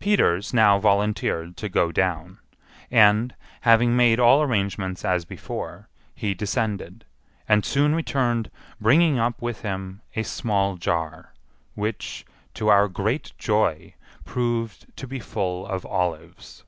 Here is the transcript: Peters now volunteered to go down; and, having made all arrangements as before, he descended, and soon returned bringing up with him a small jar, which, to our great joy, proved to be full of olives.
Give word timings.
Peters 0.00 0.52
now 0.52 0.80
volunteered 0.80 1.56
to 1.56 1.68
go 1.68 1.92
down; 1.92 2.40
and, 2.90 3.32
having 3.60 3.94
made 3.94 4.18
all 4.18 4.42
arrangements 4.42 5.04
as 5.04 5.24
before, 5.24 5.88
he 6.16 6.34
descended, 6.34 7.04
and 7.48 7.64
soon 7.64 7.94
returned 7.94 8.50
bringing 8.80 9.20
up 9.20 9.40
with 9.40 9.60
him 9.62 10.02
a 10.16 10.24
small 10.24 10.76
jar, 10.76 11.32
which, 11.76 12.26
to 12.54 12.66
our 12.66 12.88
great 12.88 13.32
joy, 13.38 13.94
proved 14.24 14.86
to 14.96 15.06
be 15.06 15.20
full 15.20 15.64
of 15.68 15.86
olives. 15.86 16.64